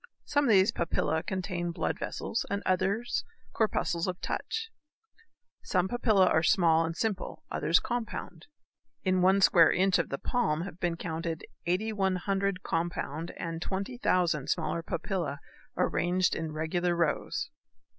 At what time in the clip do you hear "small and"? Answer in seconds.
6.41-6.97